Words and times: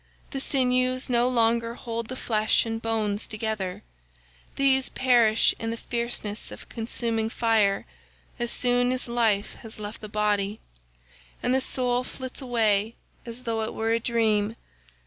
The 0.31 0.39
sinews 0.39 1.11
no 1.11 1.27
longer 1.29 1.75
hold 1.75 2.07
the 2.07 2.15
flesh 2.15 2.65
and 2.65 2.81
bones 2.81 3.27
together; 3.27 3.83
these 4.55 4.89
perish 4.89 5.53
in 5.59 5.69
the 5.69 5.77
fierceness 5.77 6.49
of 6.51 6.67
consuming 6.69 7.29
fire 7.29 7.85
as 8.39 8.49
soon 8.49 8.91
as 8.91 9.07
life 9.07 9.53
has 9.61 9.77
left 9.77 10.01
the 10.01 10.09
body, 10.09 10.59
and 11.43 11.53
the 11.53 11.61
soul 11.61 12.03
flits 12.03 12.41
away 12.41 12.95
as 13.27 13.43
though 13.43 13.61
it 13.61 13.75
were 13.75 13.91
a 13.91 13.99
dream. 13.99 14.55